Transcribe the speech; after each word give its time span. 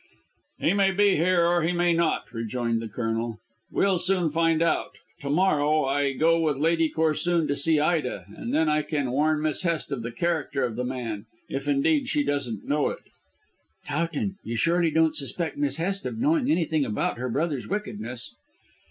"He 0.57 0.73
may 0.73 0.89
be 0.89 1.15
here, 1.15 1.45
or 1.45 1.61
he 1.61 1.71
may 1.73 1.93
not," 1.93 2.23
rejoined 2.33 2.81
the 2.81 2.87
Colonel; 2.87 3.37
"We'll 3.69 3.99
soon 3.99 4.31
find 4.31 4.59
out. 4.59 4.97
To 5.19 5.29
morrow 5.29 5.85
I 5.85 6.13
go 6.13 6.39
with 6.39 6.57
Lady 6.57 6.89
Corsoon 6.89 7.47
to 7.47 7.55
see 7.55 7.79
Ida, 7.79 8.25
and 8.35 8.51
then 8.51 8.67
I 8.67 8.81
can 8.81 9.11
warn 9.11 9.43
Miss 9.43 9.61
Hest 9.61 9.91
of 9.91 10.01
the 10.01 10.11
character 10.11 10.63
of 10.65 10.75
the 10.75 10.83
man. 10.83 11.27
If, 11.49 11.67
indeed, 11.67 12.09
she 12.09 12.23
doesn't 12.23 12.65
know 12.67 12.89
it." 12.89 13.03
"Towton, 13.87 14.37
you 14.43 14.55
surely 14.55 14.89
don't 14.89 15.15
suspect 15.15 15.55
Miss 15.57 15.77
Hest 15.77 16.07
of 16.07 16.17
knowing 16.17 16.49
anything 16.49 16.83
about 16.83 17.19
her 17.19 17.29
brother's 17.29 17.67
wickedness?" 17.67 18.33